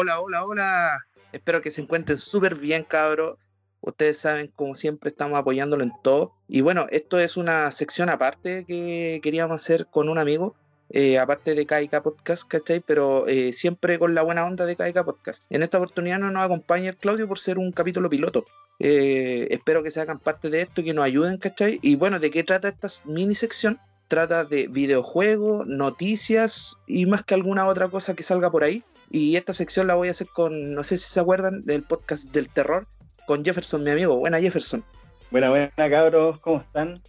[0.00, 1.06] Hola, hola, hola.
[1.32, 3.36] Espero que se encuentren súper bien, cabros.
[3.80, 6.36] Ustedes saben, como siempre, estamos apoyándolo en todo.
[6.46, 10.54] Y bueno, esto es una sección aparte que queríamos hacer con un amigo,
[10.90, 12.78] eh, aparte de KIK Podcast, ¿cachai?
[12.78, 15.42] Pero eh, siempre con la buena onda de KIK Podcast.
[15.50, 18.44] En esta oportunidad no nos acompaña el Claudio por ser un capítulo piloto.
[18.78, 21.80] Eh, espero que se hagan parte de esto, que nos ayuden, ¿cachai?
[21.82, 23.80] Y bueno, ¿de qué trata esta mini sección?
[24.06, 28.84] Trata de videojuegos, noticias y más que alguna otra cosa que salga por ahí.
[29.10, 32.30] Y esta sección la voy a hacer con, no sé si se acuerdan del podcast
[32.32, 32.86] del terror,
[33.26, 34.16] con Jefferson, mi amigo.
[34.16, 34.84] Buena Jefferson.
[35.30, 37.00] Buena, buena cabros, ¿cómo están?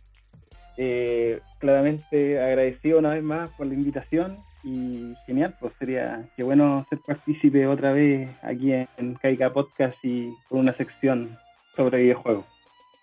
[0.78, 6.86] Eh, claramente agradecido una vez más por la invitación y genial, pues sería que bueno
[6.90, 11.38] ser partícipe otra vez aquí en Caica Podcast y con una sección
[11.76, 12.46] sobre videojuegos.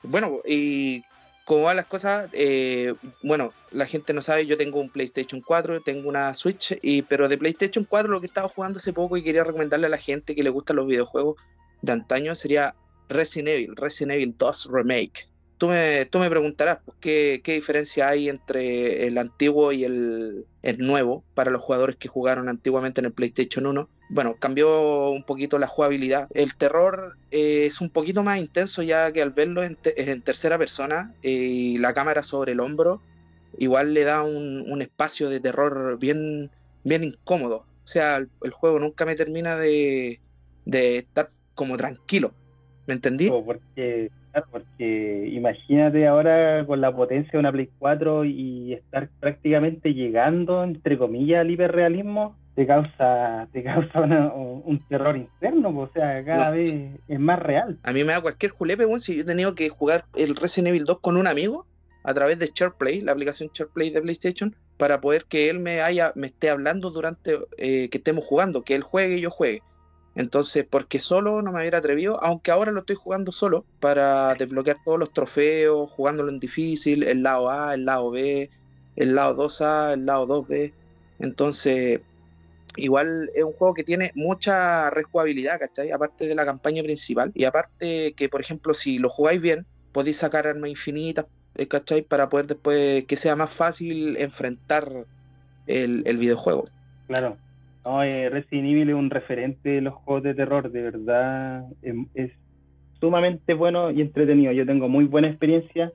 [0.03, 1.03] Bueno, y
[1.47, 2.93] como van las cosas, eh,
[3.23, 7.29] bueno, la gente no sabe, yo tengo un PlayStation 4, tengo una Switch, y, pero
[7.29, 10.35] de PlayStation 4 lo que estaba jugando hace poco y quería recomendarle a la gente
[10.35, 11.37] que le gustan los videojuegos
[11.83, 12.75] de antaño sería
[13.09, 15.29] Resident Evil, Resident Evil 2 Remake.
[15.57, 20.47] Tú me, tú me preguntarás pues, ¿qué, qué, diferencia hay entre el antiguo y el,
[20.63, 23.89] el, nuevo para los jugadores que jugaron antiguamente en el PlayStation 1.
[24.09, 26.29] Bueno, cambió un poquito la jugabilidad.
[26.33, 30.23] El terror eh, es un poquito más intenso ya que al verlo en, te, en
[30.23, 33.01] tercera persona eh, y la cámara sobre el hombro,
[33.59, 36.51] igual le da un, espacio de terror bien,
[36.85, 37.65] bien incómodo.
[37.85, 40.21] O sea, el, juego nunca me termina de,
[40.65, 42.33] de estar como tranquilo.
[42.87, 43.29] ¿Me entendí?
[43.29, 49.93] Porque, claro, porque imagínate ahora con la potencia de una Play 4 y estar prácticamente
[49.95, 56.25] llegando, entre comillas, al hiperrealismo, te causa, te causa una, un terror interno, o sea,
[56.25, 56.57] cada no.
[56.57, 57.79] vez es más real.
[57.83, 60.69] A mí me da cualquier julepe, bueno, si yo he tenido que jugar el Resident
[60.69, 61.67] Evil 2 con un amigo
[62.03, 66.13] a través de SharePlay, la aplicación SharePlay de PlayStation, para poder que él me haya,
[66.15, 69.63] me esté hablando durante eh, que estemos jugando, que él juegue y yo juegue.
[70.15, 74.79] Entonces, porque solo no me hubiera atrevido, aunque ahora lo estoy jugando solo para desbloquear
[74.83, 78.49] todos los trofeos, jugándolo en difícil, el lado A, el lado B,
[78.97, 80.73] el lado 2A, el lado 2B.
[81.19, 82.01] Entonces,
[82.77, 85.91] igual es un juego que tiene mucha rejugabilidad, ¿cachai?
[85.91, 87.33] Aparte de la campaña principal.
[87.35, 91.27] Y aparte que, por ejemplo, si lo jugáis bien, podéis sacar armas infinitas,
[91.69, 92.03] ¿cachai?
[92.03, 94.89] Para poder después que sea más fácil enfrentar
[95.67, 96.67] el, videojuego.
[97.07, 97.37] Claro.
[98.03, 102.33] Eh, Resident Evil es un referente de los juegos de terror, de verdad es, es,
[103.01, 104.53] sumamente bueno y entretenido.
[104.53, 105.93] Yo tengo muy buena experiencia.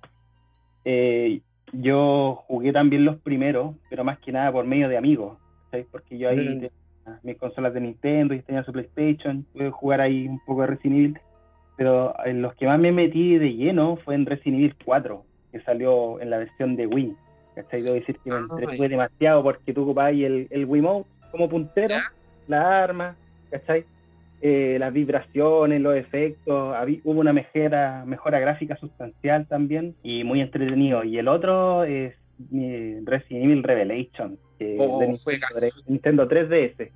[0.86, 1.42] Eh,
[1.74, 5.38] yo jugué también los primeros, pero más que nada por medio de amigos,
[5.72, 5.88] ¿sabes?
[5.92, 6.60] Porque yo ahí mm.
[6.60, 6.72] tenía
[7.24, 11.00] mis consolas de Nintendo y tenía su PlayStation, pude jugar ahí un poco de Resident
[11.00, 11.20] Evil,
[11.78, 15.62] pero en los que más me metí de lleno fue en Resident Evil 4, que
[15.62, 17.16] salió en la versión de Wii.
[17.56, 17.82] ¿Cachai?
[17.82, 21.96] Debo decir que me entretuve demasiado porque tú ocupabas el, el Wiimote como puntero,
[22.48, 23.16] la arma,
[23.50, 23.86] ¿cachai?
[24.44, 30.42] Eh, las vibraciones, los efectos, había, hubo una mejora, mejora gráfica sustancial también y muy
[30.42, 31.04] entretenido.
[31.04, 32.16] Y el otro es
[32.50, 35.48] Resident Evil Revelation, que oh, de Nintendo,
[35.88, 36.90] Nintendo 3DS.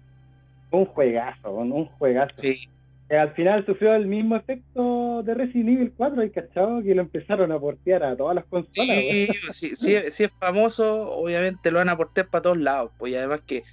[0.71, 2.35] Un juegazo, un juegazo.
[2.37, 2.69] Sí.
[3.09, 7.01] Que al final sufrió el mismo efecto de Resident Evil 4, y cachado que lo
[7.01, 8.97] empezaron a portear a todas las consolas.
[8.97, 13.13] Sí, sí, sí, sí, es famoso, obviamente lo van a portear para todos lados, pues
[13.13, 13.63] y además que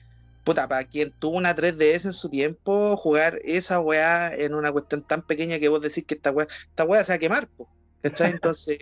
[0.44, 5.02] puta, para quien tuvo una 3DS en su tiempo, jugar esa weá en una cuestión
[5.02, 7.69] tan pequeña que vos decís que esta weá, esta weá se va a quemar, po,
[8.02, 8.32] ¿cachai?
[8.42, 8.78] Entonces,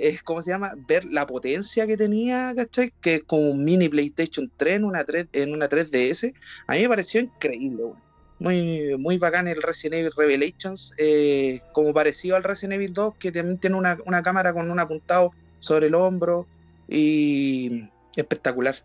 [0.00, 2.92] es como se llama, ver la potencia que tenía, ¿cachai?
[3.00, 6.34] Que es como un mini PlayStation 3 en una, 3, en una 3DS,
[6.66, 8.02] a mí me pareció increíble, weá.
[8.40, 13.32] Muy, muy bacán el Resident Evil Revelations, eh, como parecido al Resident Evil 2, que
[13.32, 16.46] también tiene una, una cámara con un apuntado sobre el hombro
[16.86, 18.76] y espectacular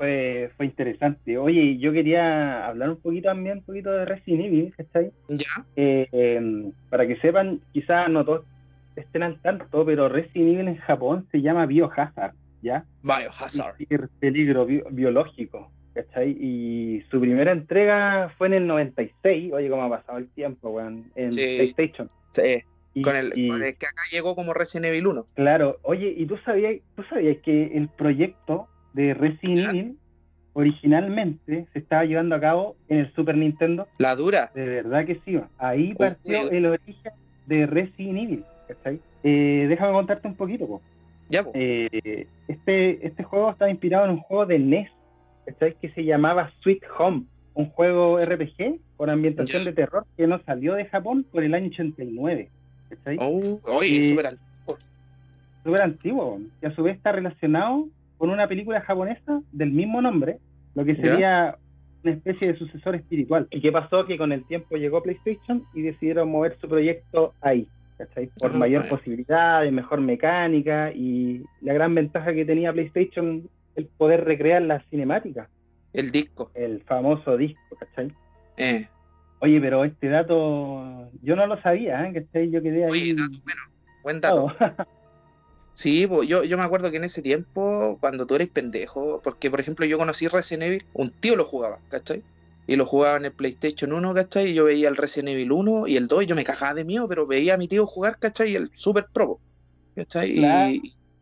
[0.00, 1.36] fue, fue interesante.
[1.36, 5.12] Oye, yo quería hablar un poquito también, un poquito de Resident Evil, ¿cachai?
[5.28, 5.66] Ya.
[5.76, 8.46] Eh, eh, para que sepan, quizás no todos
[9.00, 12.84] estén al tanto, pero Resident Evil en Japón se llama Biohazard, ¿ya?
[13.02, 13.74] Biohazard.
[13.88, 16.30] El peligro bi biológico, ¿cachai?
[16.40, 21.10] Y su primera entrega fue en el 96, oye, cómo ha pasado el tiempo, weón,
[21.16, 21.40] en Sí.
[21.56, 22.10] PlayStation.
[22.30, 22.62] Sí.
[22.94, 25.26] Y- Con el, y- con el que acá llegó como Resident Evil 1.
[25.34, 29.68] Claro, oye, ¿y tú sabías, tú sabías que el proyecto de Resident.
[29.68, 29.96] Evil
[30.52, 33.86] originalmente se estaba llevando a cabo en el Super Nintendo?
[33.98, 34.50] La dura.
[34.54, 35.40] De verdad que sí.
[35.58, 37.12] Ahí partió el origen
[37.46, 38.44] de Resident Evil.
[38.74, 39.00] ¿Cachai?
[39.22, 40.66] Eh, déjame contarte un poquito.
[40.66, 40.80] po.
[41.28, 41.52] Ya, po.
[41.54, 44.90] Eh, este, este juego estaba inspirado en un juego de NES
[45.46, 45.74] ¿cachai?
[45.80, 47.24] que se llamaba Sweet Home,
[47.54, 51.68] un juego RPG con ambientación de terror que no salió de Japón por el año
[51.68, 52.48] 89.
[52.90, 53.16] ¿cachai?
[53.20, 54.78] Oh, oye, Eh, súper antiguo.
[55.64, 57.86] súper antiguo, y a su vez está relacionado
[58.18, 60.38] con una película japonesa del mismo nombre,
[60.74, 61.56] lo que sería
[62.02, 63.46] una especie de sucesor espiritual.
[63.50, 64.06] ¿Y qué pasó?
[64.06, 67.66] Que con el tiempo llegó PlayStation y decidieron mover su proyecto ahí,
[68.06, 68.26] ¿cachai?
[68.38, 68.96] Por Ah, mayor bueno.
[68.96, 74.84] posibilidad, de mejor mecánica y la gran ventaja que tenía PlayStation, el poder recrear las
[74.90, 75.48] cinemáticas,
[75.92, 76.50] El disco.
[76.54, 78.12] el famoso disco, ¿cachai?
[78.56, 78.86] Eh.
[79.40, 82.12] Oye, pero este dato yo no lo sabía, ¿eh?
[82.12, 82.50] ¿cachai?
[82.50, 82.90] Yo quedé ahí...
[82.90, 83.60] Oye, dato bueno.
[84.02, 84.54] Buen dato.
[85.72, 89.60] Sí, yo, yo me acuerdo que en ese tiempo, cuando tú eres pendejo, porque por
[89.60, 92.22] ejemplo yo conocí Resident Evil, un tío lo jugaba, ¿cachai?
[92.70, 94.50] Y lo jugaba en el PlayStation 1, ¿cachai?
[94.50, 96.84] Y yo veía el Resident Evil 1 y el 2 y yo me cagaba de
[96.84, 98.52] miedo, pero veía a mi tío jugar, ¿cachai?
[98.52, 99.40] Y el Super Pro,
[99.96, 100.30] ¿cachai?
[100.38, 100.40] Y-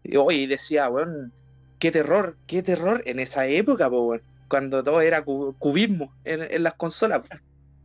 [0.04, 0.30] Claro.
[0.30, 1.32] Y, decía, weón,
[1.78, 6.42] qué terror, qué terror en esa época, po, weón, cuando todo era cu- cubismo en,
[6.42, 7.22] en las consolas,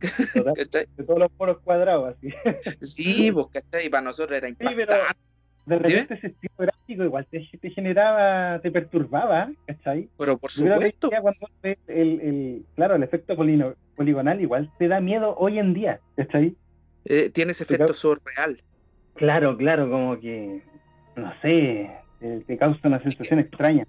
[0.00, 0.66] de
[1.06, 2.28] todos los poros cuadrados, así.
[2.80, 3.86] Sí, pues, ¿cachai?
[3.86, 5.18] Y para nosotros era pero- impactante.
[5.66, 10.08] De repente ese estilo gráfico igual te, te generaba, te perturbaba, ¿cachai?
[10.18, 15.00] Pero por supuesto, cuando ves el, el, claro, el efecto polino- poligonal igual te da
[15.00, 16.54] miedo hoy en día, ¿cachai?
[17.06, 18.62] eh, tiene ese Pero- efecto surreal.
[19.14, 20.62] Claro, claro, como que,
[21.16, 21.90] no sé,
[22.46, 23.86] te causa una sensación extraña.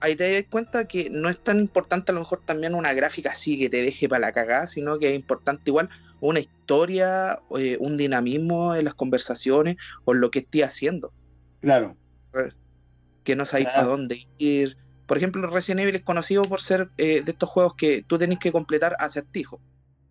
[0.00, 3.30] Ahí te das cuenta que no es tan importante a lo mejor también una gráfica
[3.30, 5.88] así que te deje para la cagada, sino que es importante igual
[6.20, 11.12] una historia, eh, un dinamismo en las conversaciones o en lo que estés haciendo,
[11.60, 11.96] Claro,
[13.24, 13.82] que no sabéis Claro.
[13.82, 14.76] para dónde ir.
[15.06, 18.38] Por ejemplo, Resident Evil es conocido por ser eh, de estos juegos que tú tenés
[18.38, 19.60] que completar acertijos.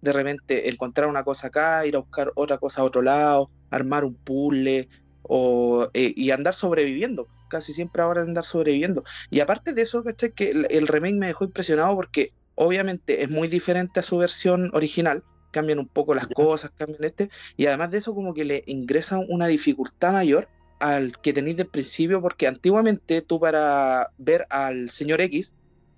[0.02, 4.06] De repente encontrar una cosa acá, ir a buscar otra cosa a otro lado, armar
[4.06, 4.88] un puzzle
[5.28, 7.30] o, eh, y andar sobreviviendo.
[7.50, 9.04] Casi siempre ahora andar sobreviviendo.
[9.30, 10.32] Y aparte de eso, ¿cachai?
[10.34, 14.70] Que el, el remake me dejó impresionado porque obviamente es muy diferente a su versión
[14.74, 15.24] original.
[15.52, 17.30] Cambian un poco las cosas, cambian este.
[17.56, 21.70] Y además de eso, como que le ingresan una dificultad mayor al que tenéis del
[21.70, 25.54] principio, porque antiguamente tú para ver al señor X,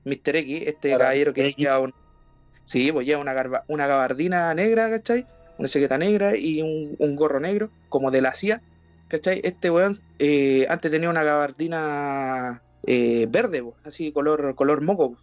[0.06, 0.36] Mr.
[0.38, 1.56] X, este Para caballero que X.
[1.58, 1.94] lleva un,
[2.64, 5.26] sí, pues lleva una, garba- una gabardina negra, ¿cachai?
[5.58, 8.62] Una chaqueta negra y un, un gorro negro, como de la CIA,
[9.10, 9.42] ¿cachai?
[9.44, 15.18] Este weón eh, antes tenía una gabardina eh, verde, po, así color, color moco.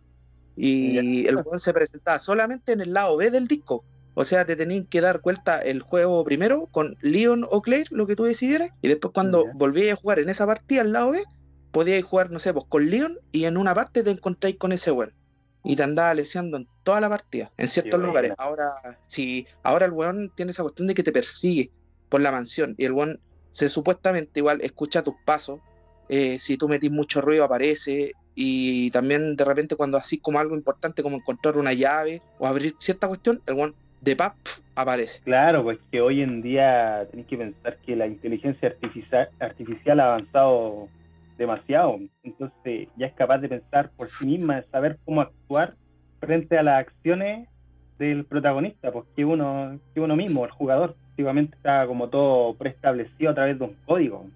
[0.59, 3.85] Y el weón se presentaba solamente en el lado B del disco.
[4.15, 8.07] O sea, te tenían que dar cuenta el juego primero con Leon o Claire, lo
[8.07, 9.51] que tú decidieras, y después cuando Ya.
[9.55, 11.23] volvías a jugar en esa partida al lado B,
[11.71, 14.91] podías jugar, no sé, pues con Leon y en una parte te encontráis con ese
[14.91, 15.13] weón.
[15.63, 18.33] Y te andaba leseando en toda la partida, en ciertos lugares.
[18.39, 18.71] Ahora,
[19.09, 21.71] sí, ahora el weón tiene esa cuestión de que te persigue
[22.09, 22.75] por la mansión.
[22.79, 23.21] Y el weón
[23.57, 25.61] se supuestamente igual escucha tus pasos.
[26.11, 28.13] eh, si tú metís mucho ruido aparece.
[28.35, 32.75] Y también de repente cuando así como algo importante como encontrar una llave o abrir
[32.79, 34.37] cierta cuestión, el weón de pap
[34.75, 35.23] aparece.
[35.25, 40.09] claro, pues que hoy en día tenéis que pensar que la inteligencia artificial, artificial ha
[40.09, 40.89] avanzado
[41.39, 45.71] demasiado, entonces ya es capaz de pensar por sí misma, de saber cómo actuar
[46.21, 47.49] frente a las acciones
[47.99, 53.31] del protagonista, pues que uno, que uno mismo, el jugador, antiguamente estaba como todo preestablecido
[53.31, 54.27] a través de un código.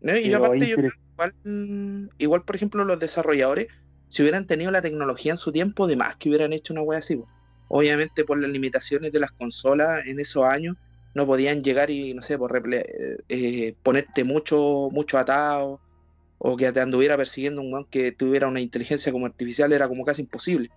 [0.00, 0.16] ¿no?
[0.16, 3.68] Y Pero aparte yo creo igual, igual, por ejemplo, los desarrolladores,
[4.08, 7.00] si hubieran tenido la tecnología en su tiempo, de más que hubieran hecho una wea
[7.00, 7.20] así.
[7.68, 10.76] Obviamente por las limitaciones de las consolas en esos años,
[11.14, 15.78] no podían llegar y, no sé, por eh, eh, ponerte mucho, mucho atado,
[16.38, 20.04] o que te anduviera persiguiendo un weón que tuviera una inteligencia como artificial, era como
[20.04, 20.70] casi imposible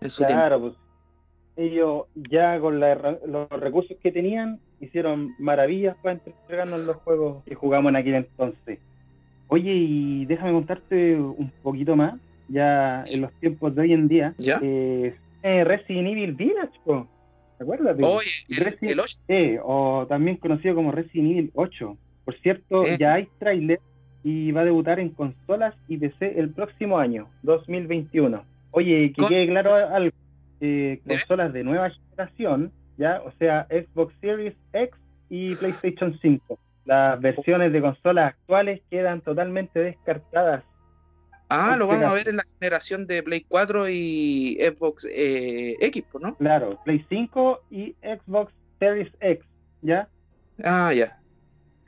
[0.00, 0.40] en su tiempo.
[0.40, 0.74] Claro, pues
[1.56, 7.54] ellos ya con la los recursos que tenían hicieron maravillas para entregarnos los juegos que
[7.54, 8.78] jugamos en aquel entonces.
[9.48, 12.14] Oye, y déjame contarte un poquito más,
[12.48, 14.58] ya en los tiempos de hoy en día, ¿Ya?
[14.62, 17.06] eh, eh, Resident Evil Village, po.
[17.60, 18.02] Acuérdate.
[18.02, 21.96] Oye, el, Resident- el 8, Eh, o también conocido como Resident Evil 8.
[22.24, 22.96] Por cierto, Eh.
[22.98, 23.80] ya hay trailer
[24.24, 28.42] y va a debutar en consolas y PC el próximo año, 2021.
[28.72, 30.10] Oye, que Con- quede claro algo.
[30.64, 34.96] Eh, consolas de nueva generación, ya, o sea, Xbox Series X
[35.28, 36.58] y PlayStation 5.
[36.86, 40.64] Las versiones de consolas actuales quedan totalmente descartadas.
[41.50, 46.04] ah, lo vamos a ver en la generación de Play 4 y Xbox eh, X,
[46.10, 46.34] pues, ¿no?
[46.36, 49.44] Claro, Play 5 y Xbox Series X,
[49.82, 50.08] ¿ya?
[50.62, 51.18] Ah, ya.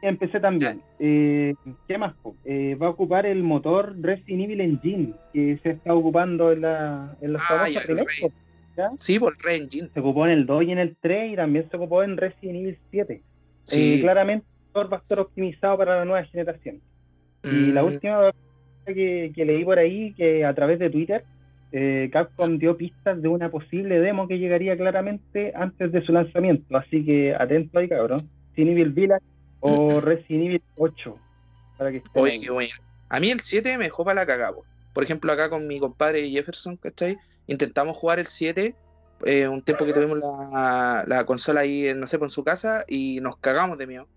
[0.02, 0.82] Empecé también.
[0.98, 1.54] Eh,
[1.88, 2.14] ¿Qué más?
[2.44, 7.16] Eh, va a ocupar el motor Resident Evil Engine que se está ocupando en, la,
[7.22, 8.06] en los Ah, ya, el Rey.
[8.98, 9.90] Sí, por el Re-Engine.
[9.92, 12.56] Se ocupó en el 2 y en el 3 y también se ocupó en Resident
[12.58, 13.22] Evil 7.
[13.64, 13.94] Sí.
[13.94, 16.82] Eh, claramente va a estar optimizado para la nueva generación.
[17.42, 18.30] Y la Mm, última
[18.86, 21.24] que, que leí por ahí, que a través de Twitter,
[21.72, 26.76] eh, Capcom dio pistas de una posible demo que llegaría claramente antes de su lanzamiento.
[26.76, 28.30] Así que atento ahí, cabrón.
[28.54, 29.24] Resident Evil Village
[29.60, 31.22] o Resident Evil 8.
[31.76, 32.74] Para que estén Oye, qué bueno.
[33.08, 34.52] A mí el 7 me dejó para la cagada.
[34.54, 34.64] po.
[34.92, 37.16] Por ejemplo, acá con mi compadre Jefferson, ¿cachai?
[37.46, 38.74] Intentamos jugar el 7
[39.24, 42.84] eh, un tiempo que tuvimos la, la consola ahí, no sé, pues, en su casa
[42.86, 44.08] y nos cagamos de miedo.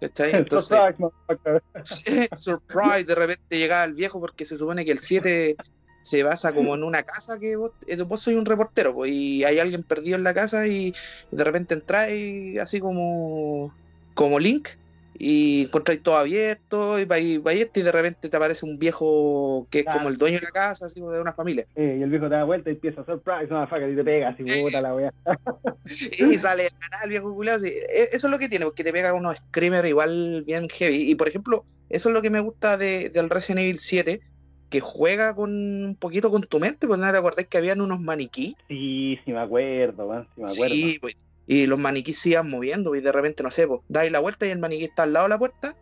[0.00, 0.32] ¿Cachai?
[0.34, 0.78] Entonces,
[2.36, 5.56] surprise, de repente llegaba el viejo porque se supone que el 7
[6.02, 9.42] se basa como en una casa que vos, eh, vos sois un reportero pues, y
[9.42, 10.94] hay alguien perdido en la casa y
[11.30, 13.74] de repente entráis así como
[14.12, 14.68] como Link
[15.16, 17.40] y encontráis todo abierto y vais,
[17.74, 20.86] y de repente te aparece un viejo que es como el dueño de la casa,
[20.86, 21.66] así de una familia.
[21.76, 24.42] y el viejo te da vuelta y empieza a surprise, faca y te pega así,
[24.42, 25.12] puta la wea.
[25.86, 26.68] y sale
[27.04, 27.64] el viejo culiado.
[27.64, 31.10] E, eso es lo que tiene, porque te pega unos screamers igual bien heavy.
[31.10, 34.20] Y por ejemplo, eso es lo que me gusta de, del Resident Evil 7,
[34.68, 38.00] que juega con un poquito con tu mente, pues nada, te acordás que habían unos
[38.00, 38.56] maniquí.
[38.66, 40.74] Sí, sí me acuerdo, man, sí me acuerdo.
[40.74, 44.10] Sí, pues, y los maniquís se iban moviendo y de repente, no sé, pues, dais
[44.10, 45.76] la vuelta y el maniquí está al lado de la puerta,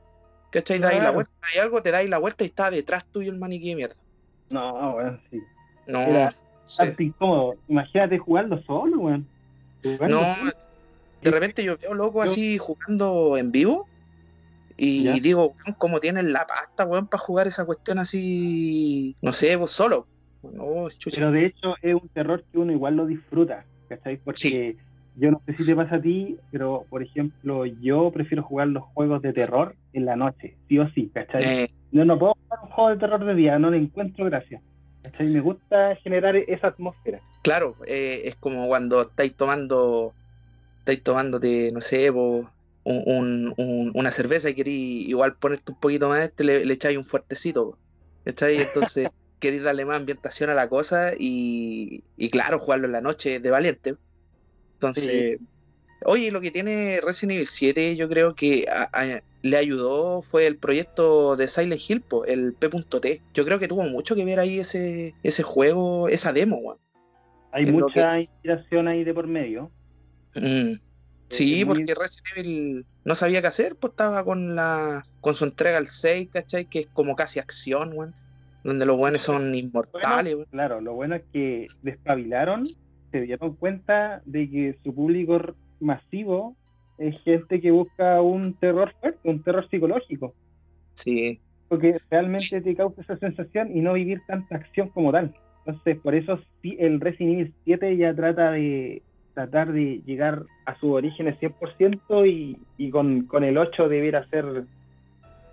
[0.51, 0.79] ¿cachai?
[0.79, 3.75] Dais la vuelta, hay algo, te dais la vuelta y está detrás tuyo el maniquí
[3.75, 3.97] mierda.
[4.51, 5.41] No, weón, sí.
[5.87, 6.31] No,
[6.65, 6.85] sí.
[6.99, 7.55] incómodo.
[7.69, 9.27] Imagínate jugarlo solo, weón.
[9.85, 10.37] no,
[11.23, 13.89] de repente yo veo loco así jugando en vivo
[14.77, 19.55] y digo, weón, ¿cómo tienen la pasta, weón, para jugar esa cuestión así, no sé,
[19.55, 20.09] vos solo?
[20.43, 24.17] No, Pero de hecho es un terror que uno igual lo disfruta, ¿cachai?
[24.17, 24.77] Porque
[25.17, 28.85] yo no sé si te pasa a ti, pero por ejemplo, yo prefiero jugar los
[28.95, 31.43] juegos de terror en la noche, sí o sí, ¿cachai?
[31.45, 31.71] Eh.
[31.91, 34.63] Yo no puedo jugar un juego de terror de día, no le encuentro gracia.
[35.03, 35.29] ¿cachai?
[35.29, 37.21] Me gusta generar esa atmósfera.
[37.43, 40.15] Claro, eh, es como cuando estáis tomando,
[40.79, 42.11] estáis tomándote, no sé,
[42.85, 47.77] una cerveza y queréis igual ponerte un poquito más, este, le, le echáis un fuertecito,
[48.25, 48.57] ¿cachai?
[48.57, 49.09] Entonces
[49.41, 53.51] queréis darle más ambientación a la cosa y, y claro, jugarlo en la noche de
[53.51, 53.97] valiente.
[54.83, 55.39] Entonces,
[56.05, 58.67] oye, lo que tiene Resident Evil 7, yo creo que
[59.43, 63.23] le ayudó fue el proyecto de Silent Hill, el P.T.
[63.33, 66.79] Yo creo que tuvo mucho que ver ahí ese, ese juego, esa demo,
[67.53, 69.71] Hay mucha inspiración ahí de por medio.
[70.35, 70.75] Mm.
[71.29, 75.79] Sí, porque Resident Evil no sabía qué hacer, pues estaba con la con su entrega
[75.79, 76.67] al 6, ¿cachai?
[76.67, 78.15] Que es como casi acción, weón.
[78.65, 82.65] Donde los buenos son inmortales, Claro, lo bueno es que despabilaron
[83.13, 86.57] se dieron cuenta de que su público masivo
[86.99, 90.35] es gente que busca un terror fuerte, un terror psicológico.
[90.95, 91.39] Sí.
[91.69, 95.35] Porque realmente te causa esa sensación y no vivir tanta acción como tal.
[95.65, 99.03] Entonces, por eso el Resident Evil 7 ya trata de
[99.35, 104.65] tratar de llegar a sus orígenes 100% y, y con, con el 8 debiera ser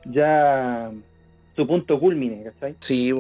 [0.06, 0.92] ya
[1.60, 2.76] su punto culmine, ¿cachai?
[2.80, 3.14] Sí,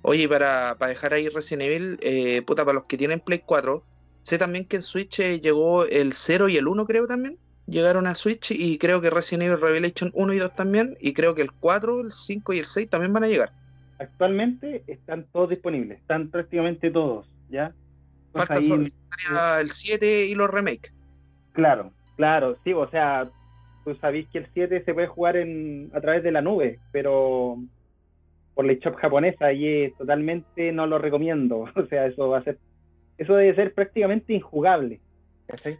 [0.00, 3.84] Oye, para, para dejar ahí Resident Evil, eh, puta, para los que tienen Play 4,
[4.22, 7.36] sé también que en Switch eh, llegó el 0 y el 1, creo también.
[7.66, 10.96] Llegaron a Switch y creo que Resident Evil Revelation 1 y 2 también.
[11.00, 13.52] Y creo que el 4, el 5 y el 6 también van a llegar.
[13.98, 17.72] Actualmente están todos disponibles, están prácticamente todos, ¿ya?
[18.32, 18.84] Falta solo
[19.60, 20.92] el 7 y los remakes.
[21.52, 23.30] Claro, claro, sí, o sea,
[23.84, 27.58] tú sabéis que el 7 se puede jugar en, a través de la nube, pero
[28.54, 31.64] por la shop japonesa y totalmente no lo recomiendo.
[31.76, 32.58] O sea, eso va a ser,
[33.18, 35.00] eso debe ser prácticamente injugable.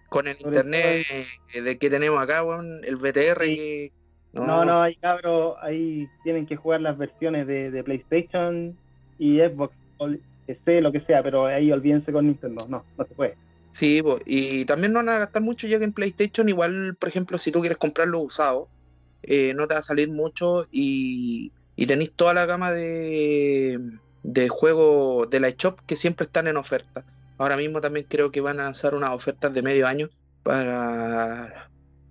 [0.09, 1.07] Con el internet
[1.55, 2.43] de que tenemos acá,
[2.83, 3.91] el VTR
[4.35, 8.77] No, no, hay cabros, ahí tienen que jugar las versiones de, PlayStation
[9.19, 9.75] y Xbox,
[10.47, 13.35] PC, lo que sea, pero ahí olvídense con Nintendo, no, no se puede.
[13.71, 17.39] Sí, y también no van a gastar mucho ya que en PlayStation, igual, por ejemplo,
[17.39, 18.69] si tú quieres comprarlo usado,
[19.23, 21.51] eh, no te va a salir mucho y
[21.83, 26.57] y tenéis toda la gama de, de juegos de la eShop que siempre están en
[26.57, 27.05] oferta.
[27.39, 30.09] Ahora mismo también creo que van a lanzar unas ofertas de medio año
[30.45, 31.69] para,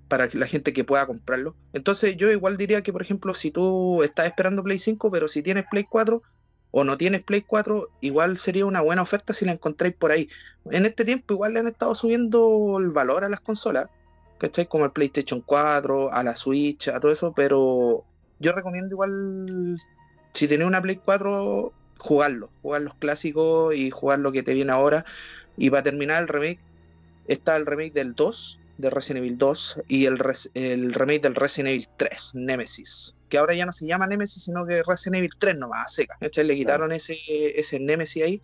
[0.09, 1.55] para la gente que pueda comprarlo.
[1.71, 5.41] Entonces yo igual diría que, por ejemplo, si tú estás esperando Play 5, pero si
[5.41, 6.21] tienes Play 4
[6.71, 10.27] o no tienes Play 4, igual sería una buena oferta si la encontráis por ahí.
[10.69, 13.87] En este tiempo igual le han estado subiendo el valor a las consolas,
[14.37, 14.67] ¿cachai?
[14.67, 18.03] Como el PlayStation 4, a la Switch, a todo eso, pero
[18.41, 19.77] yo recomiendo igual,
[20.33, 24.71] si tenés una Play 4, jugarlo, jugar los clásicos y jugar lo que te viene
[24.71, 25.05] ahora.
[25.57, 26.59] Y para terminar el remake,
[27.27, 30.19] está el remake del 2, de Resident Evil 2, y el,
[30.55, 33.15] el remake del Resident Evil 3, Nemesis.
[33.29, 36.17] Que ahora ya no se llama Nemesis, sino que Resident Evil 3 nomás, seca.
[36.19, 37.15] Le quitaron ese,
[37.55, 38.41] ese Nemesis ahí.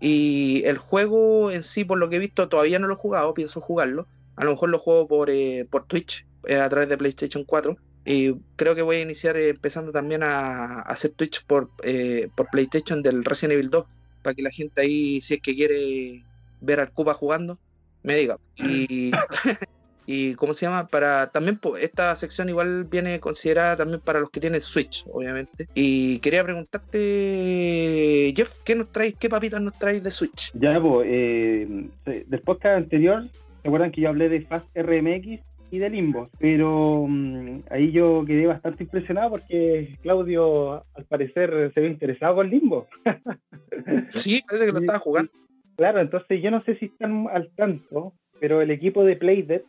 [0.00, 3.34] Y el juego en sí, por lo que he visto, todavía no lo he jugado,
[3.34, 4.06] pienso jugarlo.
[4.36, 7.76] A lo mejor lo juego por, eh, por Twitch, eh, a través de PlayStation 4
[8.10, 12.48] y creo que voy a iniciar eh, empezando también a, hacer Twitch por, eh, por
[12.48, 13.84] PlayStation del Resident Evil 2,
[14.22, 16.24] para que la gente ahí, si es que quiere
[16.60, 17.56] ver al Cuba jugando,
[18.02, 18.36] me diga.
[18.56, 19.12] Y,
[20.06, 20.88] y ¿cómo se llama?
[20.88, 25.68] Para también esta sección igual viene considerada también para los que tienen Switch, obviamente.
[25.74, 30.50] Y quería preguntarte, Jeff, ¿qué nos traes, qué papitas nos traes de Switch?
[30.54, 31.86] Ya, pues, eh,
[32.26, 33.28] del podcast anterior,
[33.62, 36.28] ¿se acuerdan que yo hablé de Fast RMX y de Limbo?
[36.38, 42.46] Pero mm, ahí yo quedé bastante impresionado porque Claudio, al parecer, se ve interesado por
[42.46, 42.86] Limbo.
[44.14, 45.32] sí, parece que lo estaba jugando.
[45.76, 49.62] Claro, entonces yo no sé si están al tanto, pero el equipo de Playdead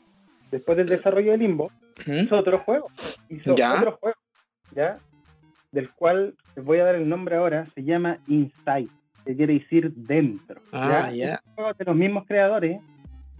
[0.51, 1.71] después del desarrollo de Limbo,
[2.05, 2.87] hizo otro juego.
[3.29, 4.17] Hizo otro juego,
[4.75, 4.99] ¿ya?
[5.71, 8.89] Del cual les voy a dar el nombre ahora, se llama Inside,
[9.25, 10.61] que quiere decir dentro.
[10.73, 11.39] Ah, ya.
[11.47, 12.79] Un juego de los mismos creadores.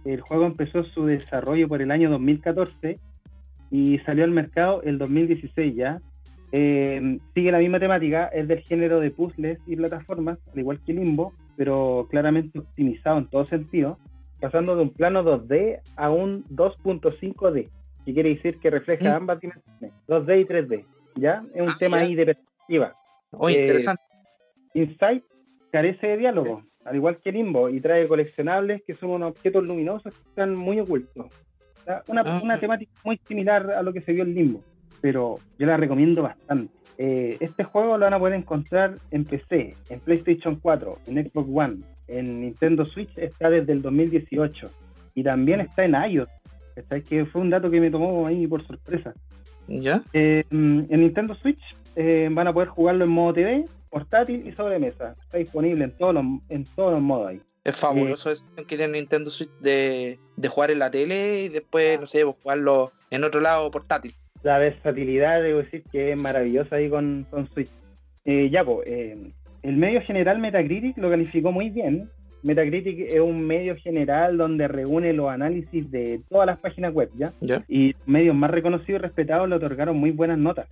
[0.04, 2.98] El juego empezó su desarrollo por el año 2014
[3.70, 6.00] y salió al mercado el 2016 ya.
[6.52, 10.92] Eh, sigue la misma temática, es del género de puzzles y plataformas, al igual que
[10.92, 13.98] Limbo, pero claramente optimizado en todo sentido
[14.42, 17.68] pasando de un plano 2D a un 2.5D,
[18.04, 20.84] que quiere decir que refleja ambas dimensiones, 2D y 3D.
[21.14, 21.44] ¿Ya?
[21.54, 22.96] Es un ah, tema ahí de perspectiva.
[23.30, 24.02] Oh, interesante.
[24.74, 25.22] Insight
[25.70, 30.12] carece de diálogo, al igual que Limbo, y trae coleccionables que son unos objetos luminosos
[30.12, 31.26] que están muy ocultos.
[32.06, 32.40] Una, ah.
[32.42, 34.62] una temática muy similar a lo que se vio en Limbo,
[35.00, 36.72] pero yo la recomiendo bastante.
[36.98, 41.48] Eh, este juego lo van a poder encontrar en PC, en PlayStation 4, en Xbox
[41.52, 41.76] One,
[42.08, 44.70] en Nintendo Switch está desde el 2018
[45.14, 46.28] y también está en iOS.
[47.08, 49.12] Que fue un dato que me tomó ahí por sorpresa.
[49.68, 50.00] ¿Ya?
[50.12, 51.60] Eh, en Nintendo Switch
[51.96, 55.14] eh, van a poder jugarlo en modo TV, portátil y sobremesa.
[55.22, 57.40] Está disponible en todos los, en todos los modos ahí.
[57.62, 60.18] Es fabuloso eso que tiene Nintendo Switch de,
[60.48, 64.14] jugar en la tele y después, no sé, jugarlo en otro lado portátil.
[64.42, 67.68] La versatilidad, debo decir que es maravillosa ahí con, con Switch.
[68.24, 72.08] Eh, ya, pues, el medio general Metacritic lo calificó muy bien.
[72.42, 77.32] Metacritic es un medio general donde reúne los análisis de todas las páginas web, ¿ya?
[77.68, 80.66] Y medios más reconocidos y respetados le otorgaron muy buenas notas.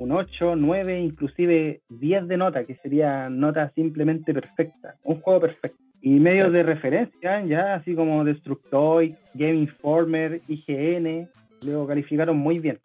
[0.00, 4.96] Un 8, 9, inclusive 10 de nota, que sería nota simplemente perfecta.
[5.04, 5.78] Un juego perfecto.
[6.02, 11.28] Y medios de referencia, ya así como Destructoid, Game Informer, IGN,
[11.60, 12.78] lo calificaron muy bien.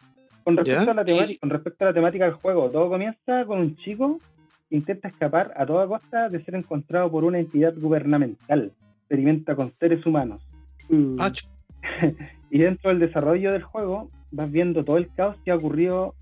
[0.44, 3.60] Con respecto, a la temática, con respecto a la temática del juego, todo comienza con
[3.60, 4.20] un chico
[4.70, 8.72] intenta escapar a toda costa de ser encontrado por una entidad gubernamental.
[9.00, 10.42] Experimenta con seres humanos.
[11.18, 11.32] Ah,
[12.50, 16.14] y dentro del desarrollo del juego vas viendo todo el caos que ha ocurrido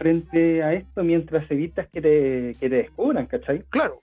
[0.00, 3.62] frente a esto mientras evitas que te, que te descubran, ¿cachai?
[3.68, 4.00] Claro.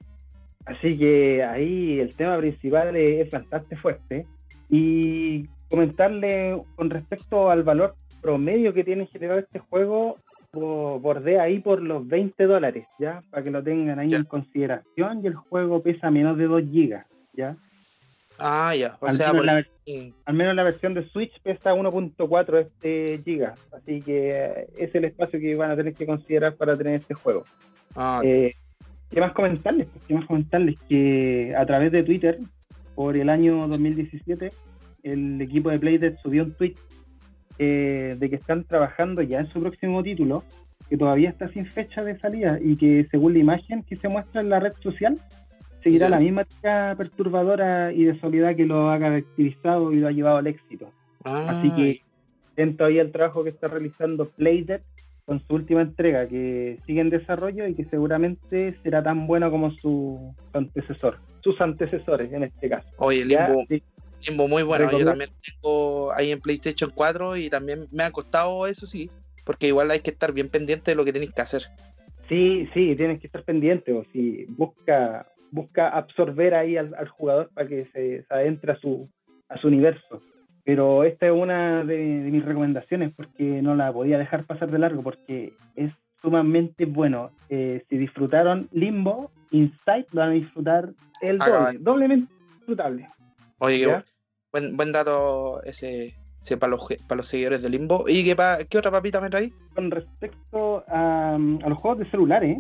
[0.64, 4.28] Así que ahí el tema principal es bastante fuerte.
[4.70, 10.18] Y comentarle con respecto al valor promedio que tiene en general este juego,
[10.54, 13.24] bordea ahí por los 20 dólares, ¿ya?
[13.32, 17.08] Para que lo tengan ahí en consideración y el juego pesa menos de 2 gigas,
[17.34, 17.58] ¿ya?
[18.40, 18.98] Ah, ya.
[19.00, 19.66] O al, sea, menos la,
[20.26, 25.40] al menos la versión de Switch pesa 1.4 este así que eh, es el espacio
[25.40, 27.46] que van a tener que considerar para tener este juego.
[27.96, 28.54] Ah, eh,
[29.10, 29.88] ¿Qué más comentarles?
[30.08, 30.78] ¿Qué más comentarles?
[30.90, 32.40] Que a través de Twitter,
[32.96, 34.52] por el año 2017,
[35.04, 36.76] el equipo de Playdead subió un tweet
[37.60, 40.44] eh, de que están trabajando ya en su próximo título,
[40.90, 44.42] que todavía está sin fecha de salida y que según la imagen que se muestra
[44.42, 45.18] en la red social,
[45.84, 46.46] seguirá la misma
[46.98, 50.92] perturbadora y de soledad que lo ha caracterizado y lo ha llevado al éxito.
[51.24, 52.02] Así que
[52.56, 54.82] dentro ahí el trabajo que está realizando Playdead
[55.26, 59.72] con su última entrega, que sigue en desarrollo y que seguramente será tan bueno como
[59.72, 62.88] su antecesor, sus antecesores en este caso.
[62.98, 63.26] Oye,
[64.26, 64.90] Limbo muy bueno.
[64.98, 69.12] Yo también tengo ahí en PlayStation 4 y también me ha costado eso sí,
[69.46, 71.64] porque igual hay que estar bien pendiente de lo que tenéis que hacer.
[72.30, 73.94] Sí, sí, tienes que estar pendiente.
[73.94, 79.10] O si busca, busca absorber ahí al, jugador para que se, adentre a su,
[79.50, 80.22] a su universo.
[80.64, 85.02] Pero esta es una de, mis recomendaciones porque no la podía dejar pasar de largo
[85.02, 87.32] porque es sumamente bueno.
[87.50, 90.90] Eh, si disfrutaron Limbo, Inside lo van a disfrutar
[91.22, 93.08] el ah, doble, doblemente disfrutable.
[93.60, 93.88] Oye,
[94.52, 96.16] buen, buen dato ese,
[96.56, 98.06] para, los, para los seguidores de Limbo.
[98.08, 98.36] ¿Y qué,
[98.70, 99.52] qué otra papita me traí?
[99.74, 102.60] Con respecto a, los juegos de celulares,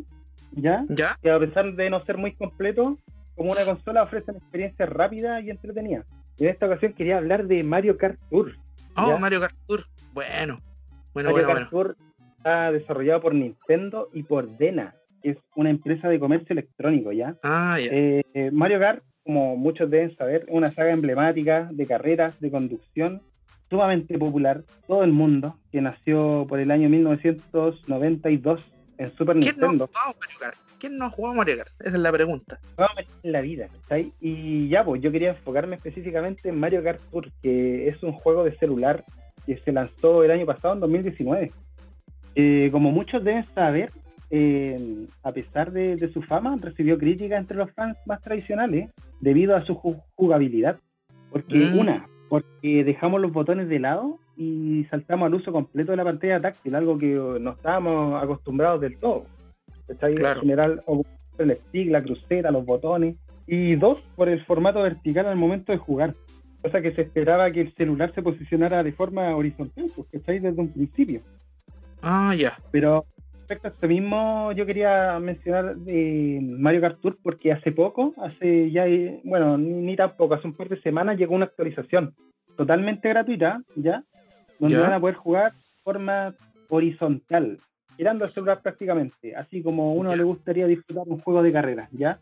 [0.58, 0.86] ¿ya?
[0.90, 1.16] ¿ya?
[1.22, 3.00] Que a pesar de no ser muy completos,
[3.36, 6.04] como una consola ofrecen experiencia rápida y entretenida.
[6.38, 8.54] Y en esta ocasión quería hablar de Mario Kart Tour.
[8.96, 9.86] Oh, Mario Kart Tour.
[10.14, 10.60] Bueno.
[11.14, 11.98] Bueno, Mario bueno, Kart Tour
[12.38, 17.36] está desarrollado por Nintendo y por Dena, que es una empresa de comercio electrónico, ¿ya?
[17.44, 17.90] Ah, ya.
[17.92, 23.22] Eh, Mario Kart como muchos deben saber, una saga emblemática de carreras, de conducción,
[23.70, 28.62] sumamente popular, todo el mundo, que nació por el año 1992
[28.98, 29.90] en Super Nintendo.
[30.80, 31.72] ¿Quién no ha jugado Mario Kart?
[31.80, 32.60] Esa es la pregunta.
[33.24, 33.68] En la vida,
[34.22, 38.44] Y ya, pues yo quería enfocarme específicamente en Mario Kart Tour, que es un juego
[38.44, 39.04] de celular
[39.46, 41.52] que se lanzó el año pasado, en 2019.
[42.36, 43.92] Eh, como muchos deben saber,
[44.30, 49.66] eh, a pesar de, su fama, recibió críticas entre los fans más tradicionales debido a
[49.66, 49.74] su
[50.16, 50.78] jugabilidad.
[51.32, 51.80] Porque, mm.
[51.80, 56.40] una, porque dejamos los botones de lado y saltamos al uso completo de la pantalla
[56.40, 59.26] táctil, algo que no estábamos acostumbrados del todo.
[59.88, 60.84] Está En general,
[61.40, 63.18] el stick, la cruceta, los botones.
[63.48, 66.14] Y dos, por el formato vertical al momento de jugar.
[66.62, 70.40] Cosa que se esperaba que el celular se posicionara de forma horizontal, porque está ahí
[70.40, 71.22] desde un principio.
[72.02, 72.58] Ah, ya.
[72.72, 78.14] Pero respecto a esto mismo, yo quería mencionar de Mario Kart Tour porque hace poco,
[78.18, 78.86] hace ya,
[79.24, 82.14] bueno, ni, tampoco, hace un par de semanas llegó una actualización
[82.58, 84.04] totalmente gratuita, ¿ya?
[84.60, 86.36] Donde van a poder jugar de forma
[86.70, 87.60] horizontal,
[87.96, 92.20] girando el celular prácticamente, así como uno le gustaría disfrutar un juego de carrera, ¿ya?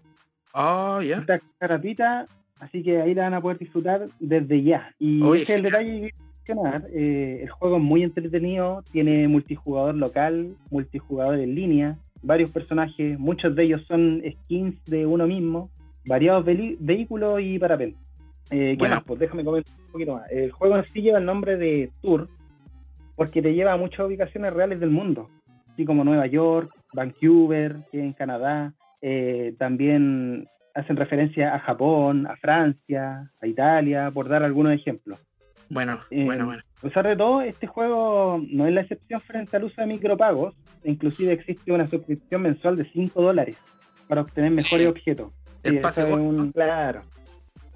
[0.53, 1.17] Ah, ya.
[1.17, 2.27] Está gratuita,
[2.59, 4.93] así que ahí la van a poder disfrutar desde ya.
[4.99, 6.13] Y ese es el detalle
[6.93, 13.55] eh, el juego es muy entretenido, tiene multijugador local, multijugador en línea, varios personajes, muchos
[13.55, 15.71] de ellos son skins de uno mismo,
[16.05, 17.97] variados vehículos y parapente.
[18.51, 19.03] Eh, ¿Qué más?
[19.03, 20.29] Pues déjame comentar poquito más.
[20.29, 22.27] El juego en sí lleva el nombre de Tour
[23.15, 25.29] porque te lleva a muchas ubicaciones reales del mundo,
[25.71, 28.73] así como Nueva York, Vancouver, en Canadá.
[29.01, 35.17] Eh, también hacen referencia a Japón, a Francia, a Italia, por dar algunos ejemplos.
[35.69, 36.61] Bueno, bueno, eh, bueno.
[36.77, 40.53] A pesar de todo, este juego no es la excepción frente al uso de micropagos.
[40.83, 43.55] Inclusive existe una suscripción mensual de 5 dólares
[44.07, 45.33] para obtener mejores objetos.
[45.63, 46.05] El pase
[46.53, 47.01] Claro.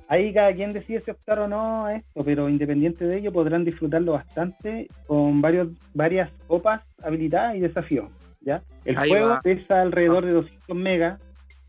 [0.09, 3.63] Ahí cada quien decide si optar o no a esto, pero independiente de ello podrán
[3.63, 8.09] disfrutarlo bastante con varios, varias copas habilitadas y desafíos.
[8.41, 8.61] ¿ya?
[8.83, 11.21] El juego pesa alrededor de 200 megas,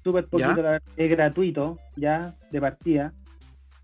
[0.03, 0.65] súper poquito,
[0.97, 3.13] es gratuito ya de partida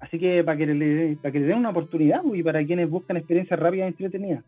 [0.01, 3.17] Así que para que le, para que le den una oportunidad y para quienes buscan
[3.17, 4.45] experiencias rápidas y entretenidas.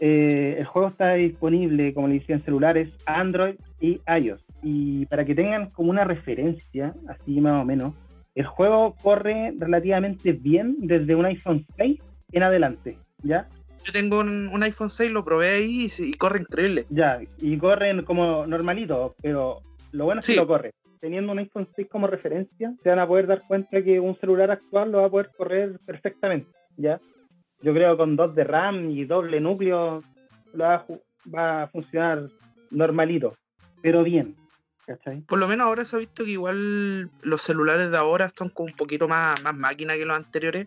[0.00, 4.44] Eh, el juego está disponible, como le decía, en celulares, Android y iOS.
[4.62, 7.94] Y para que tengan como una referencia, así más o menos,
[8.34, 12.00] el juego corre relativamente bien desde un iPhone 6
[12.32, 13.48] en adelante, ¿ya?
[13.84, 16.86] Yo tengo un, iPhone 6, lo probé ahí y, corre increíble.
[16.88, 19.60] Ya, y corren como normalito, pero
[19.92, 20.72] lo bueno es que lo corre
[21.04, 24.50] teniendo un iPhone 6 como referencia, se van a poder dar cuenta que un celular
[24.50, 26.98] actual lo va a poder correr perfectamente, ¿ya?
[27.60, 30.02] Yo creo que con dos de RAM y doble núcleo
[30.58, 30.86] va,
[31.34, 32.30] a, funcionar
[32.70, 33.36] normalito,
[33.82, 34.34] pero bien,
[35.26, 38.66] Por lo menos ahora se ha visto que igual los celulares de ahora están con
[38.66, 40.66] un poquito más, más máquina que los anteriores,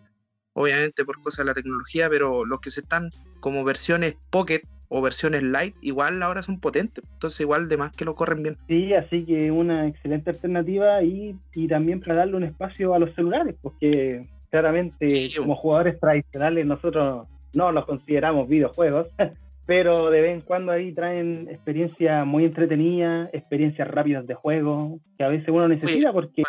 [0.52, 5.02] obviamente por cosas de la tecnología, pero los que se están como versiones Pocket o
[5.02, 8.56] versiones light, igual ahora son potentes, entonces igual de más que lo corren bien.
[8.66, 13.14] Sí, así que una excelente alternativa y, y también para darle un espacio a los
[13.14, 19.08] celulares, porque claramente como jugadores tradicionales nosotros no los consideramos videojuegos,
[19.68, 25.24] pero de vez en cuando ahí traen experiencias muy entretenidas, experiencias rápidas de juego, que
[25.24, 26.42] a veces uno necesita porque,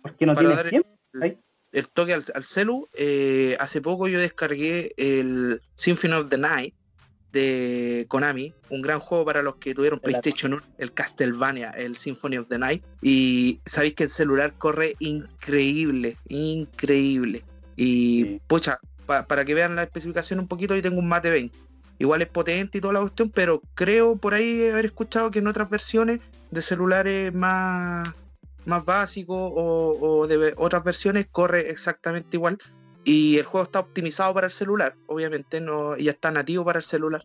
[0.00, 0.88] porque no tiene tiempo.
[1.72, 6.74] El, toque al, celu, eh, hace poco yo descargué el Symphony of the Night,
[7.32, 12.38] de Konami, un gran juego para los que tuvieron PlayStation 1, el Castlevania, el Symphony
[12.38, 12.82] of the Night.
[13.02, 17.44] Y sabéis que el celular corre increíble, increíble.
[17.76, 21.67] Y pucha, para que vean la especificación un poquito, yo tengo un Mate 20.
[21.98, 25.48] Igual es potente y toda la cuestión, pero creo por ahí haber escuchado que en
[25.48, 28.14] otras versiones de celulares más,
[28.64, 32.58] más básicos o, de otras versiones corre exactamente igual
[33.04, 36.84] y el juego está optimizado para el celular, obviamente, no, ya está nativo para el
[36.84, 37.24] celular.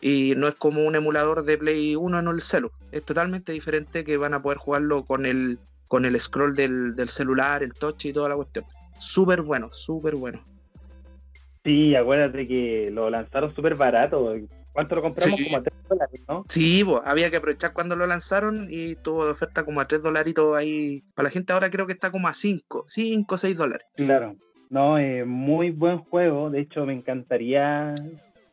[0.00, 2.70] Y no es como un emulador de Play 1 en el celu.
[2.90, 7.62] Es totalmente diferente que van a poder jugarlo con el, con el scroll del, celular,
[7.62, 8.64] el touch y toda la cuestión.
[8.98, 10.42] Súper bueno, súper bueno.
[11.64, 14.34] Sí, acuérdate que lo lanzaron súper barato.
[14.72, 15.40] ¿Cuánto lo compramos?
[15.42, 16.44] Como a 3 dólares, ¿no?
[16.48, 20.56] Sí, había que aprovechar cuando lo lanzaron y tuvo de oferta como a 3 dolaritos
[20.56, 21.02] ahí.
[21.14, 23.86] Para la gente ahora creo que está como a 5, 5 o 6 dólares.
[23.96, 24.36] Claro.
[24.70, 26.48] No, eh, muy buen juego.
[26.48, 27.94] De hecho, me encantaría,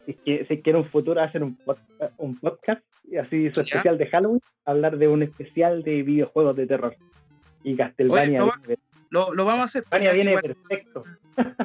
[0.05, 2.81] si es que, si quiero un futuro, hacer un, podcast, un podcast
[3.21, 6.95] así su especial de Halloween, hablar de un especial de videojuegos de terror.
[7.63, 8.41] Y Castlevania.
[9.09, 9.83] lo, lo, vamos a hacer.
[9.83, 11.03] Castlevania viene perfecto.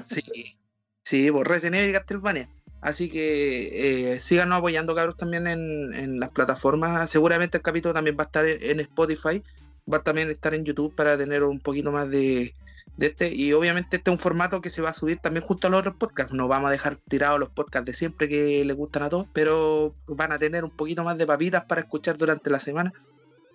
[0.04, 0.56] Sí,
[1.04, 2.48] sí, por pues, Resident Evil y Castlevania.
[2.80, 7.08] Así que eh, síganos apoyando, cabros, también en, las plataformas.
[7.08, 9.42] Seguramente el capítulo también va a estar en Spotify,
[9.90, 12.54] va a también estar en YouTube para tener un poquito más de,
[12.96, 15.66] de este, y obviamente este es un formato que se va a subir también junto
[15.66, 16.32] a los otros podcasts.
[16.32, 19.94] No vamos a dejar tirados los podcasts de siempre que les gustan a todos, pero
[20.06, 22.92] van a tener un poquito más de papitas para escuchar durante la semana.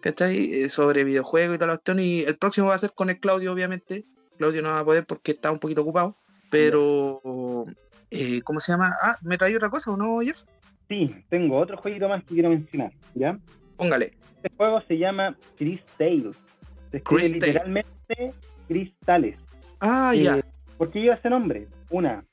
[0.01, 0.63] ¿Cachai?
[0.63, 1.99] Eh, sobre videojuegos y cuestión.
[1.99, 4.05] Y el próximo va a ser con el Claudio, obviamente.
[4.37, 6.15] Claudio no va a poder porque está un poquito ocupado.
[6.49, 7.65] Pero
[8.09, 8.95] Eh, ¿Cómo se llama?
[9.01, 10.43] Ah, ¿me traí otra cosa o no, Jeff?
[10.87, 13.37] Sí, tengo otro jueguito más que quiero mencionar, ¿ya?
[13.75, 14.13] Póngale.
[14.37, 16.35] Este juego se llama Chris Tales.
[16.91, 18.33] Se escribe literalmente
[18.67, 19.37] Cristales.
[19.81, 20.37] Ah, ya.
[20.37, 20.43] Eh,
[20.77, 21.67] ¿Por qué lleva ese nombre?
[21.89, 22.23] Una,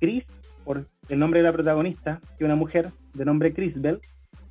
[0.00, 0.24] Chris,
[0.64, 4.00] por el nombre de la protagonista, que es una mujer de nombre Bell.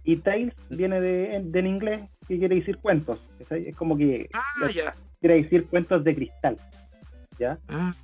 [0.04, 3.20] y Tales viene de, del inglés, que quiere decir cuentos.
[3.50, 4.96] Es, como que ah, ya.
[5.20, 6.58] quiere decir cuentos de cristal.
[7.40, 7.58] ¿ya?
[7.68, 7.96] Ah.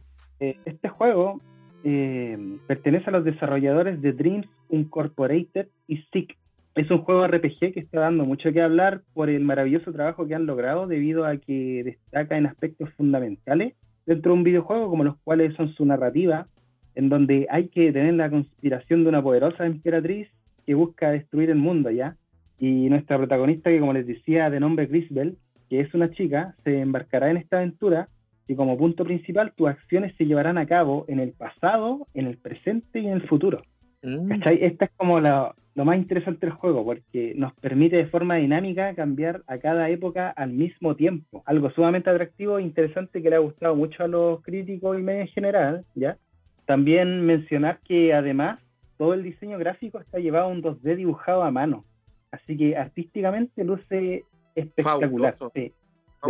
[0.44, 1.40] Eh, este juego
[1.86, 6.38] eh, pertenece a los desarrolladores de Dreams Incorporated y Sick.
[6.76, 10.36] Es un juego RPG que está dando mucho que hablar por el maravilloso trabajo que
[10.36, 13.76] han logrado debido a que destaca en aspectos fundamentales
[14.06, 16.48] dentro de un videojuego como los cuales son su narrativa,
[16.96, 20.28] en donde hay que tener la conspiración de una poderosa emperatriz
[20.66, 22.18] que busca destruir el mundo ya.
[22.60, 25.38] Y nuestra protagonista, que como les decía, de nombre Grisbel,
[25.70, 28.10] que es una chica, se embarcará en esta aventura
[28.48, 32.38] y como punto principal tus acciones se llevarán a cabo en el pasado, en el
[32.38, 33.64] presente y en el futuro.
[34.02, 34.32] Mm.
[34.32, 39.42] Esta es como lo, más interesante del juego, porque nos permite de forma dinámica cambiar
[39.48, 41.42] a cada época al mismo tiempo.
[41.46, 45.22] Algo sumamente atractivo e interesante que le ha gustado mucho a los críticos y medio
[45.22, 46.18] en general, ¿ya?
[46.66, 48.60] También mencionar que además
[48.98, 51.86] todo el diseño gráfico está llevado a un 2D dibujado a mano.
[52.32, 54.24] Así que artísticamente luce
[54.56, 55.36] espectacular.
[55.54, 55.72] De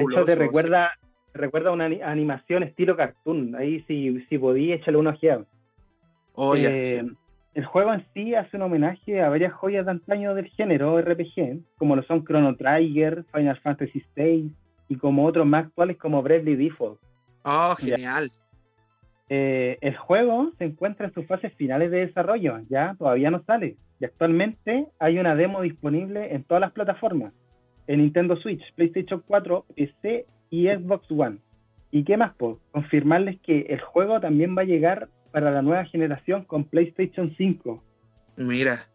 [0.03, 0.91] hecho, te recuerda,
[1.33, 3.55] recuerda una animación estilo cartoon.
[3.55, 5.45] Ahí si, si podía, échale una ojeada.
[6.35, 7.03] Oh, eh,
[7.53, 11.59] el juego en sí hace un homenaje a varias joyas de antaño del género RPG,
[11.77, 14.51] como lo son Chrono Trigger, Final Fantasy VI
[14.87, 16.99] y como otros más actuales como Bravely Default.
[17.43, 18.31] Oh, genial.
[19.29, 23.77] Eh, el juego se encuentra en sus fases finales de desarrollo, ya todavía no sale.
[23.99, 27.33] Y actualmente hay una demo disponible en todas las plataformas,
[27.87, 31.37] en Nintendo Switch, PlayStation 4, PC y Xbox One.
[31.89, 32.33] ¿Y qué más?
[32.37, 37.33] Pues confirmarles que el juego también va a llegar para la nueva generación con PlayStation
[37.35, 37.83] 5.
[38.37, 38.87] Mira.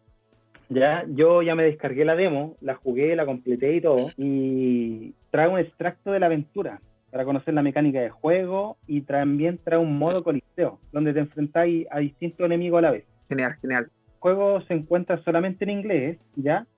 [0.69, 5.49] Ya, yo ya me descargué la demo, la jugué, la completé y todo, y trae
[5.49, 9.99] un extracto de la aventura para conocer la mecánica de juego y también trae un
[9.99, 13.05] modo coliseo, donde te enfrentáis a distintos enemigos a la vez.
[13.29, 13.85] Genial, genial.
[13.85, 16.69] El juego se encuentra solamente en inglés, ¿ya?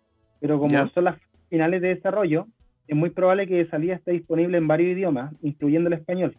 [0.40, 1.18] Pero como son las
[1.50, 2.46] finales de desarrollo,
[2.90, 6.36] es muy probable que de salida esté disponible en varios idiomas, incluyendo el español.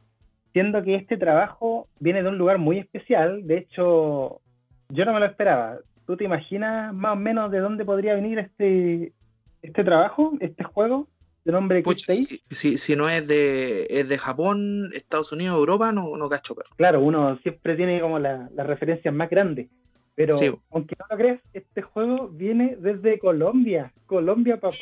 [0.52, 4.42] Siendo que este trabajo viene de un lugar muy especial, de hecho,
[4.90, 5.78] yo no me lo esperaba.
[6.06, 9.14] ¿Tú te imaginas más o menos de dónde podría venir este,
[9.62, 11.08] este trabajo, este juego?
[11.44, 11.84] de nombre
[12.52, 16.70] si, si, no es de, es de Japón, Estados Unidos, Europa, no, no cacho, pero.
[16.76, 19.68] Claro, uno siempre tiene como las referencias más grandes.
[20.14, 20.38] Pero
[20.70, 23.92] aunque no lo creas, este juego viene desde Colombia.
[24.06, 24.78] Colombia, papá.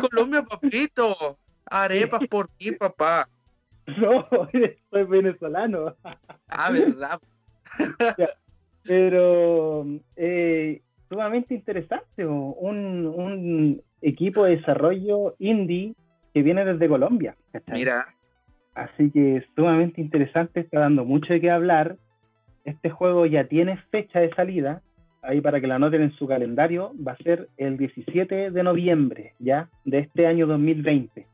[0.00, 1.38] Colombia, papito.
[1.66, 3.28] Arepas por ti, papá.
[3.96, 4.26] No,
[4.90, 5.94] soy venezolano.
[6.48, 7.20] Ah, verdad.
[8.82, 12.26] Pero eh, sumamente interesante.
[12.26, 15.94] Un, un equipo de desarrollo indie
[16.32, 17.36] que viene desde Colombia.
[17.72, 18.06] Mira.
[18.74, 21.96] Así que sumamente interesante, está dando mucho de qué hablar.
[22.64, 24.82] Este juego ya tiene fecha de salida,
[25.22, 29.34] ahí para que la anoten en su calendario, va a ser el 17 de noviembre,
[29.38, 31.26] ya, de este año 2020.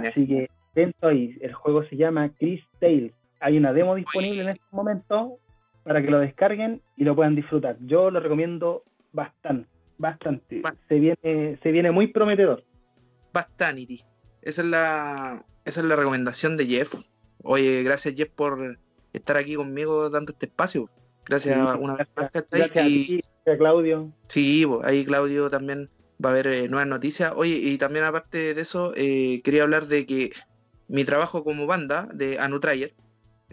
[0.00, 3.12] Así que dentro ahí, el juego se llama Chris Tales.
[3.40, 5.38] Hay una demo disponible en este momento
[5.82, 7.76] para que lo descarguen y lo puedan disfrutar.
[7.80, 9.68] Yo lo recomiendo bastante.
[9.98, 10.62] Bastante.
[10.88, 12.64] Se viene, se viene muy prometedor.
[13.32, 14.04] Bastante.
[14.42, 16.94] Esa es la, esa es la recomendación de Jeff.
[17.42, 18.78] Oye, gracias Jeff por
[19.12, 20.88] estar aquí conmigo dando este espacio.
[21.26, 22.30] Gracias una vez más.
[22.50, 24.12] Gracias, y, a Claudio.
[24.28, 25.90] Sí, ahí Claudio también
[26.24, 27.32] va a haber eh, nuevas noticias.
[27.36, 30.32] Oye, y también aparte de eso, eh, quería hablar de que
[30.88, 32.94] mi trabajo como banda de Anutrayer,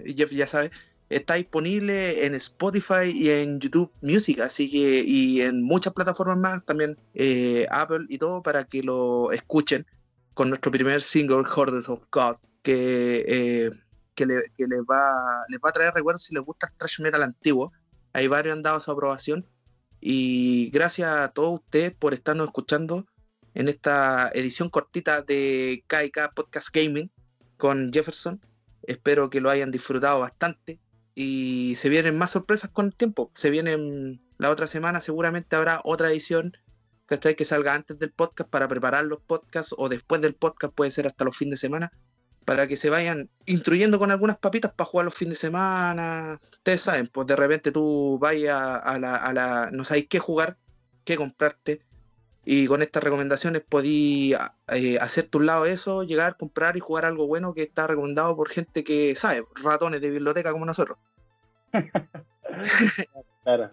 [0.05, 0.71] Jeff ya sabe,
[1.11, 6.65] está disponible en Spotify y en YouTube Music, así que y en muchas plataformas más,
[6.65, 9.85] también eh, Apple y todo, para que lo escuchen
[10.33, 13.71] con nuestro primer single, Hordes of God, que, eh,
[14.21, 17.23] que, le, les, va, les va a traer recuerdos si les gusta el thrash metal
[17.23, 17.71] antiguo.
[18.13, 19.47] Hay varios han dado su aprobación.
[19.99, 23.05] Y gracias a todos ustedes por estarnos escuchando
[23.53, 27.11] en esta edición cortita de KK Podcast Gaming
[27.57, 28.39] con Jefferson.
[28.83, 30.79] Espero que lo hayan disfrutado bastante
[31.13, 33.31] y se vienen más sorpresas con el tiempo.
[33.35, 36.53] Se vienen la otra semana, seguramente habrá otra edición
[37.19, 41.07] que salga antes del podcast para preparar los podcasts o después del podcast, puede ser
[41.07, 41.91] hasta los fines de semana,
[42.45, 46.39] para que se vayan instruyendo con algunas papitas para jugar los fines de semana.
[46.53, 50.57] Ustedes saben, pues de repente tú vayas a la, a la no sabéis qué jugar,
[51.05, 51.81] qué comprarte.
[52.43, 54.33] Y con estas recomendaciones podí
[54.67, 58.49] eh, hacer tu lado eso, llegar, comprar y jugar algo bueno que está recomendado por
[58.49, 60.97] gente que sabe, ratones de biblioteca como nosotros.
[63.43, 63.69] claro.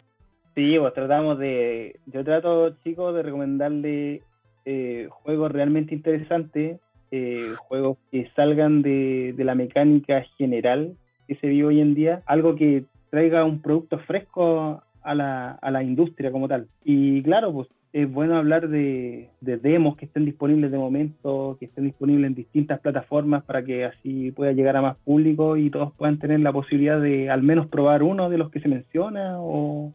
[0.55, 1.99] Sí, pues tratamos de.
[2.07, 4.23] Yo trato, chicos, de recomendarle
[4.65, 6.79] eh, juegos realmente interesantes,
[7.11, 12.55] eh, juegos que salgan de, la mecánica general que se vive hoy en día, algo
[12.55, 16.69] que traiga un producto fresco a la, a la industria como tal.
[16.85, 21.67] Y claro, pues es bueno hablar de, de, demos que estén disponibles de momento, que
[21.67, 25.93] estén disponibles en distintas plataformas para que así pueda llegar a más público y todos
[25.95, 29.93] puedan tener la posibilidad de al menos probar uno de los que se menciona o,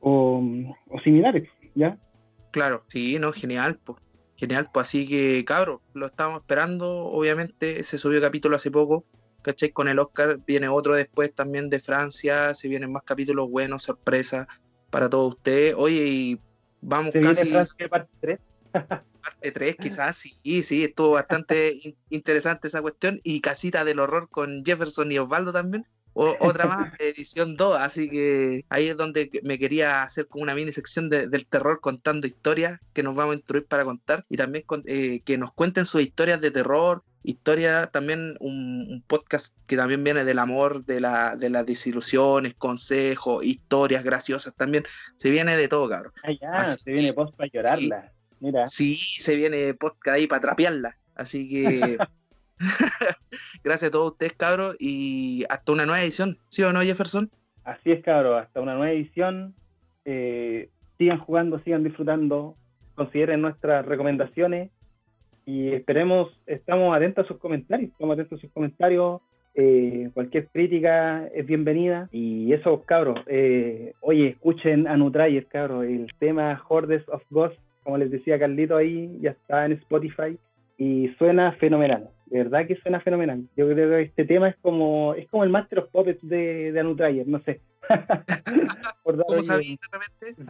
[0.00, 0.42] o
[1.02, 1.96] similares, ¿ya?
[2.50, 3.98] Claro, sí, no, genial, pues.
[4.42, 9.04] Genial, pues así que, cabro, lo estábamos esperando, obviamente, se subió capítulo hace poco,
[9.40, 9.70] ¿cachai?
[9.70, 14.48] Con el Oscar viene otro después también de Francia, se vienen más capítulos buenos, sorpresa
[14.90, 15.76] para todos ustedes.
[15.78, 16.40] Oye, y
[16.80, 17.42] vamos ¿Se casi...
[17.44, 18.40] Viene Francia parte 3?
[19.22, 24.64] parte 3 quizás, sí, sí, estuvo bastante interesante esa cuestión, y Casita del Horror con
[24.64, 29.58] Jefferson y Osvaldo también, o, otra más, edición 2, así que ahí es donde me
[29.58, 33.36] quería hacer como una mini sección de, del terror contando historias que nos vamos a
[33.36, 37.86] instruir para contar y también con, eh, que nos cuenten sus historias de terror, historia,
[37.86, 43.44] también un, un, podcast que también viene del amor, de, la, de las desilusiones, consejos,
[43.44, 44.84] historias graciosas, también
[45.16, 46.12] se viene de todo, cabrón.
[46.24, 48.02] Ah, ya, así se viene post para llorarla.
[48.02, 48.66] Sí, Mira.
[48.66, 51.98] Sí, se viene podcast ahí para trapearla, así que...
[53.64, 57.30] Gracias a todos ustedes, cabros, y hasta una nueva edición, ¿sí o no, Jefferson?
[57.64, 59.54] Así es, cabros, hasta una nueva edición.
[60.04, 62.56] Eh, sigan jugando, sigan disfrutando,
[62.94, 64.70] consideren nuestras recomendaciones
[65.46, 69.20] y esperemos, estamos atentos a sus comentarios, estamos atentos a sus comentarios.
[69.54, 76.06] Eh, cualquier crítica es bienvenida y eso, cabros, eh, oye, escuchen a Nutrayer, cabros, el
[76.18, 80.38] tema Hordes of Ghosts, como les decía Carlito ahí, ya está en Spotify
[80.78, 83.46] y suena fenomenal de verdad que suena fenomenal.
[83.56, 86.80] Yo creo que este tema es como es como el Master of Puppets de, de
[86.80, 87.60] Anutrayer, no sé.
[89.04, 89.78] Por ¿Cómo sabes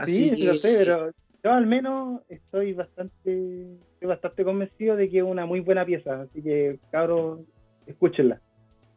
[0.07, 1.11] Sí, lo sé, pero
[1.43, 6.23] yo al menos estoy bastante estoy bastante convencido de que es una muy buena pieza,
[6.23, 7.41] así que cabros,
[7.87, 8.41] escúchenla.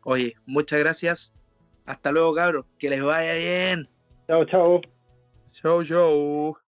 [0.03, 1.33] Oye, muchas gracias.
[1.87, 2.67] Hasta luego, cabros.
[2.77, 3.89] Que les vaya bien.
[4.27, 4.81] Chao, chao.
[5.51, 6.64] Chao, chao.